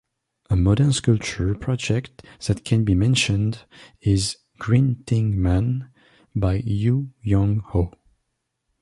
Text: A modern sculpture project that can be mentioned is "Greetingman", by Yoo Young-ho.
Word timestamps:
A 0.49 0.55
modern 0.55 0.93
sculpture 0.93 1.53
project 1.53 2.23
that 2.47 2.65
can 2.65 2.83
be 2.83 2.95
mentioned 2.95 3.65
is 4.01 4.35
"Greetingman", 4.57 5.91
by 6.35 6.55
Yoo 6.65 7.11
Young-ho. 7.21 7.93